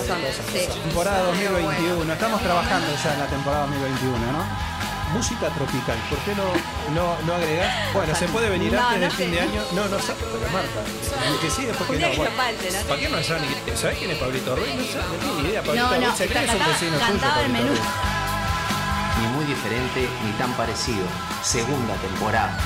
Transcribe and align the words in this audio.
razón. 0.00 0.18
Sí. 0.52 0.68
Temporada 0.84 1.16
Pero 1.18 1.52
2021. 1.52 1.96
bueno. 1.96 2.12
Estamos 2.12 2.40
trabajando 2.42 2.86
ya 3.02 3.12
en 3.14 3.20
la 3.20 3.26
temporada 3.26 3.62
2021, 3.66 4.32
¿no? 4.32 4.68
Música 5.12 5.48
tropical. 5.48 5.96
¿Por 6.10 6.18
qué 6.18 6.34
no, 6.34 6.44
no, 6.94 7.16
no 7.26 7.34
agregás? 7.34 7.72
Bueno, 7.94 8.14
se 8.14 8.28
puede 8.28 8.50
venir 8.50 8.72
No, 8.74 8.78
antes 8.86 9.00
no 9.00 9.06
del 9.06 9.12
fin 9.16 9.30
de 9.32 9.40
año. 9.40 9.62
No, 9.72 9.88
no 9.88 9.98
sabe, 9.98 10.18
pero 10.20 10.52
Marta. 10.52 10.80
Que 11.40 11.50
sí, 11.50 11.64
después 11.64 11.88
que 11.90 11.96
no. 11.98 12.08
Bueno. 12.14 12.30
falte, 12.36 12.70
¿no? 12.70 12.78
¿Para 12.88 13.00
qué 13.00 13.08
no 13.08 13.22
sabe 13.22 13.40
ni 13.40 13.76
¿Sabés 13.76 13.98
quién 13.98 14.10
es 14.10 14.18
Pablito 14.18 14.54
Ruiz? 14.54 14.74
No 14.74 14.84
sabe, 14.84 15.04
no 15.08 15.18
tiene 15.18 15.42
ni 15.42 15.48
idea. 15.48 15.62
Pablito 15.62 15.86
No, 15.86 15.96
no, 15.96 16.06
Ruiz 16.06 16.16
se 16.18 16.26
cree 16.28 16.44
que 16.44 16.50
es 16.50 16.54
un 16.60 16.66
vecino 16.66 16.92
suyo. 16.98 17.06
cantaba 17.08 17.40
el 17.40 17.46
Pablito 17.52 17.64
menú. 17.64 17.68
Ruiz. 17.74 17.88
Ni 19.20 19.26
muy 19.28 19.44
diferente 19.46 20.08
ni 20.24 20.32
tan 20.32 20.52
parecido. 20.52 21.06
Segunda 21.42 21.94
temporada. 21.94 22.58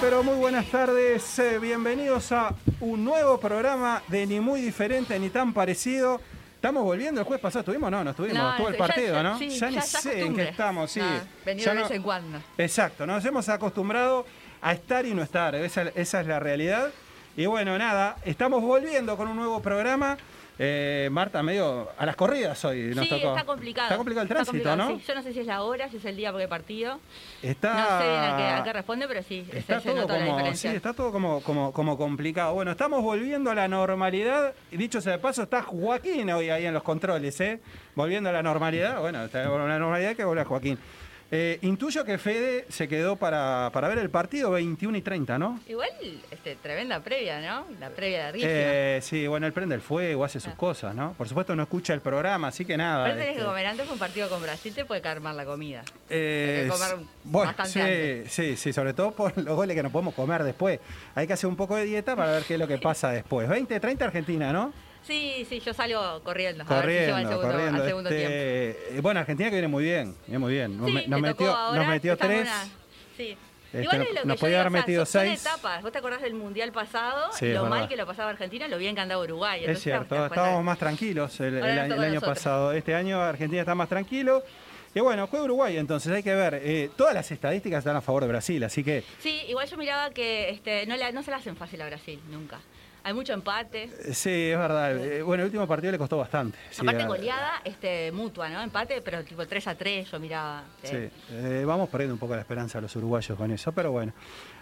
Pero 0.00 0.22
muy 0.22 0.34
buenas 0.36 0.66
tardes. 0.66 1.38
eh, 1.38 1.58
bienvenidos 1.58 2.30
a 2.32 2.54
un 2.80 3.04
nuevo 3.04 3.38
programa 3.38 4.02
de 4.08 4.26
ni 4.26 4.40
muy 4.40 4.60
diferente 4.60 5.18
ni 5.18 5.30
tan 5.30 5.52
parecido. 5.52 6.20
Estamos 6.54 6.82
volviendo, 6.84 7.20
el 7.20 7.26
jueves 7.26 7.42
pasado 7.42 7.60
estuvimos, 7.60 7.90
no, 7.90 8.02
no 8.02 8.10
estuvimos, 8.10 8.38
No, 8.42 8.50
estuvo 8.50 8.68
el 8.68 8.76
partido, 8.76 9.14
ya- 9.14 9.22
¿no? 9.22 9.38
sí, 9.38 9.48
ya 9.50 9.68
ni 9.68 9.76
ya- 9.76 9.82
sé 9.82 10.20
en 10.22 10.34
qué 10.34 10.42
estamos, 10.48 10.90
sí. 10.90 11.00
No, 11.00 11.06
venir 11.44 11.64
Ya 11.64 11.70
de 11.72 11.76
no- 11.76 11.82
vez 11.82 11.90
en 11.92 12.02
cuando. 12.02 12.38
Exacto, 12.58 13.06
nos 13.06 13.24
hemos 13.24 13.48
acostumbrado 13.48 14.26
a 14.62 14.72
estar 14.72 15.06
y 15.06 15.14
no 15.14 15.22
estar, 15.22 15.54
esa, 15.54 15.82
esa 15.94 16.20
es 16.20 16.26
la 16.26 16.40
realidad. 16.40 16.90
Y 17.36 17.44
bueno, 17.44 17.76
nada, 17.76 18.16
estamos 18.24 18.62
volviendo 18.62 19.14
con 19.16 19.28
un 19.28 19.36
nuevo 19.36 19.60
programa. 19.60 20.16
Eh, 20.58 21.10
Marta, 21.12 21.42
medio 21.42 21.90
a 21.98 22.06
las 22.06 22.16
corridas 22.16 22.64
hoy 22.64 22.94
nos 22.94 23.04
sí, 23.04 23.10
tocó. 23.10 23.28
está 23.28 23.44
complicado. 23.44 23.88
Está 23.88 23.96
complicado 23.98 24.22
el 24.22 24.28
tránsito, 24.28 24.52
complicado, 24.52 24.76
¿no? 24.76 24.98
sí. 24.98 25.04
Yo 25.06 25.14
no 25.14 25.22
sé 25.22 25.32
si 25.34 25.40
es 25.40 25.46
la 25.46 25.62
hora, 25.62 25.90
si 25.90 25.98
es 25.98 26.04
el 26.06 26.16
día 26.16 26.32
porque 26.32 26.48
partido. 26.48 26.98
Está... 27.42 27.74
No 27.74 27.98
sé 27.98 28.08
bien 28.08 28.22
a 28.22 28.36
qué, 28.38 28.42
a 28.44 28.64
qué 28.64 28.72
responde, 28.72 29.06
pero 29.06 29.22
sí, 29.22 29.46
Está 29.52 29.82
todo, 29.82 30.08
como, 30.08 30.54
sí, 30.54 30.68
está 30.68 30.94
todo 30.94 31.12
como, 31.12 31.42
como, 31.42 31.72
como 31.74 31.98
complicado. 31.98 32.54
Bueno, 32.54 32.70
estamos 32.70 33.02
volviendo 33.02 33.50
a 33.50 33.54
la 33.54 33.68
normalidad. 33.68 34.54
Dicho 34.70 35.02
sea 35.02 35.12
de 35.12 35.18
paso, 35.18 35.42
está 35.42 35.60
Joaquín 35.60 36.30
hoy 36.30 36.48
ahí 36.48 36.64
en 36.64 36.72
los 36.72 36.82
controles, 36.82 37.38
¿eh? 37.42 37.60
Volviendo 37.94 38.30
a 38.30 38.32
la 38.32 38.42
normalidad. 38.42 38.98
Bueno, 39.02 39.22
está 39.26 39.42
la 39.44 39.78
normalidad 39.78 40.16
que 40.16 40.24
vuelve 40.24 40.44
Joaquín. 40.44 40.78
Eh, 41.32 41.58
intuyo 41.62 42.04
que 42.04 42.18
Fede 42.18 42.66
se 42.68 42.86
quedó 42.86 43.16
para, 43.16 43.70
para 43.72 43.88
ver 43.88 43.98
el 43.98 44.10
partido 44.10 44.52
21 44.52 44.96
y 44.96 45.02
30, 45.02 45.38
¿no? 45.38 45.58
Igual, 45.66 45.88
este, 46.30 46.54
tremenda 46.54 47.00
previa, 47.00 47.40
¿no? 47.40 47.66
La 47.80 47.90
previa 47.90 48.26
de 48.26 48.32
Riffy. 48.32 48.46
Eh, 48.48 49.00
sí, 49.02 49.26
bueno, 49.26 49.44
él 49.46 49.52
prende 49.52 49.74
el 49.74 49.80
fuego, 49.80 50.24
hace 50.24 50.38
sus 50.38 50.52
Ah. 50.52 50.56
cosas, 50.56 50.94
¿no? 50.94 51.14
Por 51.14 51.26
supuesto 51.28 51.56
no 51.56 51.64
escucha 51.64 51.92
el 51.94 52.00
programa, 52.00 52.48
así 52.48 52.64
que 52.64 52.76
nada. 52.76 53.04
Pero 53.06 53.16
tenés 53.16 53.30
este, 53.30 53.40
que 53.40 53.46
comer 53.46 53.66
antes 53.66 53.90
un 53.90 53.98
partido 53.98 54.28
con 54.28 54.40
Brasil, 54.40 54.72
te 54.72 54.84
puede 54.84 55.00
caer 55.00 55.20
mal 55.20 55.36
la 55.36 55.44
comida. 55.44 55.82
Eh, 56.08 56.68
comer 56.70 56.96
bueno, 57.24 57.46
bastante 57.48 57.72
sí, 57.72 57.80
antes. 57.80 58.32
sí, 58.32 58.56
sí, 58.56 58.72
sobre 58.72 58.94
todo 58.94 59.10
por 59.10 59.36
los 59.36 59.56
goles 59.56 59.74
que 59.76 59.82
no 59.82 59.90
podemos 59.90 60.14
comer 60.14 60.44
después. 60.44 60.78
Hay 61.16 61.26
que 61.26 61.32
hacer 61.32 61.48
un 61.50 61.56
poco 61.56 61.74
de 61.74 61.86
dieta 61.86 62.14
para 62.14 62.30
ver 62.30 62.44
qué 62.44 62.54
es 62.54 62.60
lo 62.60 62.68
que 62.68 62.78
pasa 62.78 63.10
después. 63.10 63.48
20, 63.48 63.80
30 63.80 64.04
Argentina, 64.04 64.52
¿no? 64.52 64.72
Sí, 65.06 65.46
sí, 65.48 65.60
yo 65.60 65.72
salgo 65.72 66.20
corriendo. 66.24 66.64
a 66.66 66.80
ver 66.80 66.84
si 66.84 66.90
lleva 67.06 67.12
Corriendo, 67.12 67.16
al 67.16 67.22
segundo, 67.28 67.52
corriendo. 67.52 67.82
al 67.82 67.88
segundo 67.88 68.10
tiempo. 68.10 68.28
este, 68.28 68.96
eh, 68.96 69.00
bueno, 69.00 69.20
Argentina 69.20 69.48
que 69.50 69.54
viene 69.56 69.68
muy 69.68 69.84
bien, 69.84 70.16
viene 70.26 70.38
muy 70.38 70.52
bien. 70.52 70.76
Nos, 70.76 70.86
Sí, 70.86 70.92
me- 70.92 71.06
nos 71.06 71.22
te 71.22 71.28
tocó 71.28 71.42
metió, 71.44 71.56
ahora, 71.56 71.78
nos 71.78 71.88
metió 71.88 72.16
tres. 72.16 72.40
una- 72.42 72.64
Sí. 73.16 73.36
Este, 73.72 73.82
Igual 73.82 74.02
es 74.02 74.08
lo 74.14 74.20
que 74.22 74.26
nos 74.28 74.36
yo 74.36 74.40
podía 74.40 74.48
digo, 74.58 74.60
haber 74.60 74.66
o 74.66 74.70
sea, 74.72 74.80
metido 74.80 75.06
seis. 75.06 75.40
etapas. 75.46 75.82
¿Vos 75.82 75.92
te 75.92 75.98
acordás 75.98 76.22
del 76.22 76.34
Mundial 76.34 76.72
pasado? 76.72 77.30
Sí, 77.32 77.52
lo 77.52 77.66
mal 77.66 77.88
que 77.88 77.96
lo 77.96 78.06
pasaba 78.06 78.30
Argentina, 78.30 78.68
lo 78.68 78.78
bien 78.78 78.94
que 78.94 79.00
andaba 79.02 79.22
Uruguay. 79.22 79.64
Es 79.64 79.80
cierto, 79.82 80.24
estábamos 80.26 80.64
más 80.64 80.78
tranquilos 80.78 81.38
el, 81.40 81.56
año, 81.62 81.62
toca 81.62 81.70
a 81.82 81.84
el 81.84 81.92
año 81.92 82.14
nosotros. 82.14 82.38
pasado. 82.38 82.72
Este 82.72 82.94
año 82.94 83.20
Argentina 83.20 83.60
está 83.62 83.74
más 83.74 83.88
tranquilo. 83.88 84.42
Y 84.94 85.00
bueno, 85.00 85.26
juega 85.26 85.44
Uruguay, 85.44 85.76
entonces 85.76 86.10
hay 86.12 86.22
que 86.22 86.34
ver. 86.34 86.54
eh, 86.62 86.90
todas 86.96 87.12
las 87.12 87.30
estadísticas 87.30 87.80
están 87.80 87.96
a 87.96 88.00
favor 88.00 88.22
de 88.22 88.28
Brasil, 88.28 88.64
así 88.64 88.82
que 88.82 89.04
Sí, 89.20 89.42
igual 89.48 89.68
yo 89.68 89.76
miraba 89.76 90.10
que 90.10 90.48
este, 90.50 90.86
no, 90.86 90.96
le- 90.96 91.12
no 91.12 91.22
se 91.22 91.30
la 91.30 91.36
hacen 91.36 91.54
fácil 91.54 91.82
a 91.82 91.86
Brasil, 91.86 92.18
nunca. 92.30 92.58
Hay 93.06 93.14
mucho 93.14 93.32
empate. 93.34 93.84
eh, 93.84 94.14
sí, 94.14 94.50
es 94.50 94.58
verdad. 94.58 94.96
Eh, 94.96 95.22
bueno, 95.22 95.44
el 95.44 95.46
último 95.46 95.64
partido 95.68 95.92
le 95.92 95.98
costó 95.98 96.18
bastante. 96.18 96.58
Sí, 96.70 96.82
Aparte 96.82 97.06
goleada 97.06 97.60
este, 97.62 98.10
mutua, 98.10 98.48
¿no? 98.48 98.60
Empate, 98.60 99.00
pero 99.00 99.22
tipo 99.22 99.46
3 99.46 99.68
a 99.68 99.74
3 99.76 100.10
yo 100.10 100.18
miraba. 100.18 100.64
Sí, 100.82 100.96
eh, 100.96 101.10
eh, 101.30 101.64
vamos 101.64 101.88
perdiendo 101.88 102.14
un 102.14 102.18
poco 102.18 102.34
la 102.34 102.40
esperanza 102.40 102.78
a 102.78 102.80
los 102.80 102.96
uruguayos 102.96 103.38
con 103.38 103.52
eso, 103.52 103.70
pero 103.70 103.92
bueno, 103.92 104.12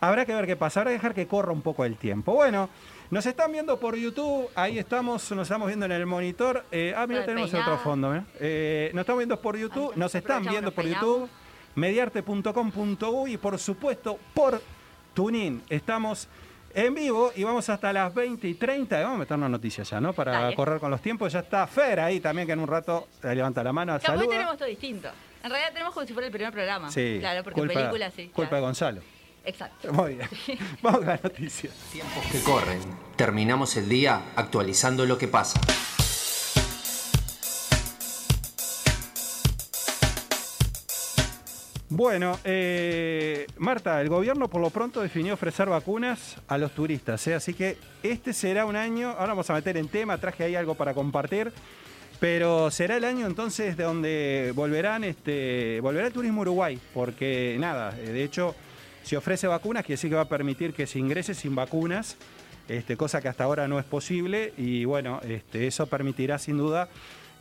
habrá 0.00 0.24
que 0.24 0.34
ver 0.34 0.46
qué 0.46 0.56
pasa, 0.56 0.80
habrá 0.80 0.92
que 0.92 0.94
dejar 0.94 1.12
que 1.12 1.26
corra 1.26 1.52
un 1.52 1.60
poco 1.60 1.84
el 1.84 1.98
tiempo. 1.98 2.32
Bueno, 2.32 2.70
nos 3.10 3.26
están 3.26 3.52
viendo 3.52 3.78
por 3.78 3.94
YouTube, 3.94 4.48
ahí 4.54 4.78
estamos, 4.78 5.30
nos 5.32 5.42
estamos 5.42 5.66
viendo 5.66 5.84
en 5.84 5.92
el 5.92 6.06
monitor. 6.06 6.64
Eh, 6.72 6.94
ah, 6.96 7.06
mira, 7.06 7.26
tenemos 7.26 7.50
peinada. 7.50 7.74
otro 7.74 7.84
fondo, 7.84 8.08
mira. 8.08 8.24
Eh, 8.40 8.90
nos 8.94 9.02
estamos 9.02 9.18
viendo 9.18 9.38
por 9.38 9.58
YouTube, 9.58 9.92
nos 9.96 10.14
están 10.14 10.44
viendo 10.44 10.72
por. 10.72 10.86
YouTube, 10.86 11.28
mediarte.com.uy 11.74 13.34
y 13.34 13.36
por 13.36 13.58
supuesto 13.58 14.18
por 14.32 14.62
Tunin. 15.12 15.62
Estamos 15.68 16.26
en 16.74 16.94
vivo 16.94 17.32
y 17.34 17.44
vamos 17.44 17.68
hasta 17.68 17.92
las 17.92 18.12
20 18.14 18.46
y 18.48 18.54
30. 18.54 19.00
Vamos 19.02 19.16
a 19.16 19.18
meter 19.18 19.36
una 19.36 19.48
noticia 19.48 19.84
ya, 19.84 20.00
¿no? 20.00 20.12
Para 20.12 20.32
Dale. 20.32 20.54
correr 20.54 20.78
con 20.80 20.90
los 20.90 21.00
tiempos. 21.00 21.32
Ya 21.32 21.40
está 21.40 21.66
Fer 21.66 22.00
ahí 22.00 22.20
también, 22.20 22.46
que 22.46 22.52
en 22.52 22.60
un 22.60 22.68
rato 22.68 23.08
eh, 23.22 23.34
levanta 23.34 23.62
la 23.62 23.72
mano, 23.72 23.98
Capaz 24.00 24.26
tenemos 24.26 24.56
todo 24.56 24.68
distinto. 24.68 25.08
En 25.42 25.50
realidad 25.50 25.72
tenemos 25.72 25.94
como 25.94 26.06
si 26.06 26.12
fuera 26.12 26.26
el 26.26 26.32
primer 26.32 26.52
programa. 26.52 26.90
Sí, 26.90 27.16
Claro, 27.20 27.42
porque 27.42 27.60
culpa, 27.60 27.74
películas 27.74 28.12
sí. 28.14 28.30
Culpa 28.34 28.56
de. 28.56 28.62
Gonzalo. 28.62 29.00
Exacto. 29.44 29.92
Muy 29.92 30.14
bien. 30.16 30.28
Vamos 30.82 31.02
a 31.02 31.06
la 31.06 31.20
noticia. 31.22 31.70
Tiempos 31.92 32.24
que 32.30 32.40
corren. 32.42 32.80
Terminamos 33.16 33.76
el 33.76 33.88
día 33.88 34.20
actualizando 34.36 35.06
lo 35.06 35.16
que 35.16 35.28
pasa. 35.28 35.60
Bueno, 41.92 42.38
eh, 42.44 43.48
Marta, 43.58 44.00
el 44.00 44.08
gobierno 44.08 44.46
por 44.46 44.60
lo 44.60 44.70
pronto 44.70 45.00
definió 45.00 45.34
ofrecer 45.34 45.68
vacunas 45.68 46.36
a 46.46 46.56
los 46.56 46.70
turistas, 46.70 47.26
¿eh? 47.26 47.34
así 47.34 47.52
que 47.52 47.78
este 48.04 48.32
será 48.32 48.64
un 48.64 48.76
año, 48.76 49.08
ahora 49.08 49.30
vamos 49.30 49.50
a 49.50 49.54
meter 49.54 49.76
en 49.76 49.88
tema, 49.88 50.16
traje 50.16 50.44
ahí 50.44 50.54
algo 50.54 50.76
para 50.76 50.94
compartir, 50.94 51.52
pero 52.20 52.70
será 52.70 52.96
el 52.96 53.02
año 53.02 53.26
entonces 53.26 53.76
de 53.76 53.82
donde 53.82 54.52
volverán, 54.54 55.02
este, 55.02 55.80
volverá 55.80 56.06
el 56.06 56.12
turismo 56.12 56.42
Uruguay, 56.42 56.78
porque 56.94 57.56
nada, 57.58 57.92
eh, 57.98 58.12
de 58.12 58.22
hecho, 58.22 58.54
si 59.02 59.16
ofrece 59.16 59.48
vacunas, 59.48 59.82
quiere 59.82 59.94
decir 59.94 60.10
que 60.10 60.16
va 60.16 60.22
a 60.22 60.28
permitir 60.28 60.72
que 60.72 60.86
se 60.86 61.00
ingrese 61.00 61.34
sin 61.34 61.56
vacunas, 61.56 62.16
este, 62.68 62.96
cosa 62.96 63.20
que 63.20 63.26
hasta 63.26 63.42
ahora 63.42 63.66
no 63.66 63.80
es 63.80 63.84
posible, 63.84 64.54
y 64.56 64.84
bueno, 64.84 65.20
este, 65.24 65.66
eso 65.66 65.88
permitirá 65.88 66.38
sin 66.38 66.56
duda 66.56 66.88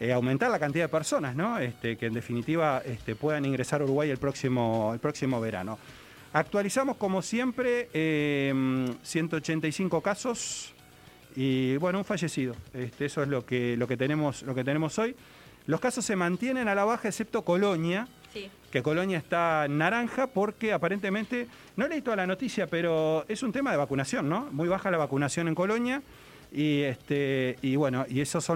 eh, 0.00 0.12
aumentar 0.12 0.50
la 0.50 0.58
cantidad 0.58 0.84
de 0.84 0.88
personas, 0.88 1.34
¿no? 1.34 1.58
Este, 1.58 1.96
que 1.96 2.06
en 2.06 2.14
definitiva 2.14 2.82
este, 2.84 3.14
puedan 3.16 3.44
ingresar 3.44 3.80
a 3.80 3.84
Uruguay 3.84 4.10
el 4.10 4.18
próximo, 4.18 4.90
el 4.94 5.00
próximo 5.00 5.40
verano. 5.40 5.78
Actualizamos 6.32 6.96
como 6.96 7.22
siempre 7.22 7.88
eh, 7.94 8.52
185 9.02 10.00
casos 10.02 10.72
y 11.34 11.76
bueno, 11.78 11.98
un 11.98 12.04
fallecido. 12.04 12.54
Este, 12.74 13.06
eso 13.06 13.22
es 13.22 13.28
lo 13.28 13.44
que, 13.44 13.76
lo, 13.76 13.86
que 13.86 13.96
tenemos, 13.96 14.42
lo 14.42 14.54
que 14.54 14.64
tenemos 14.64 14.98
hoy. 14.98 15.16
Los 15.66 15.80
casos 15.80 16.04
se 16.04 16.16
mantienen 16.16 16.68
a 16.68 16.74
la 16.74 16.84
baja 16.84 17.08
excepto 17.08 17.42
Colonia, 17.42 18.06
Sí. 18.32 18.50
que 18.70 18.82
Colonia 18.82 19.16
está 19.16 19.66
naranja 19.68 20.26
porque 20.26 20.74
aparentemente, 20.74 21.46
no 21.76 21.88
leí 21.88 22.02
toda 22.02 22.16
la 22.16 22.26
noticia, 22.26 22.66
pero 22.66 23.24
es 23.26 23.42
un 23.42 23.52
tema 23.52 23.70
de 23.70 23.78
vacunación, 23.78 24.28
¿no? 24.28 24.48
Muy 24.52 24.68
baja 24.68 24.90
la 24.90 24.98
vacunación 24.98 25.48
en 25.48 25.54
Colonia 25.54 26.02
y, 26.52 26.82
este, 26.82 27.56
y 27.62 27.76
bueno, 27.76 28.04
y 28.06 28.20
esos 28.20 28.44
son 28.44 28.46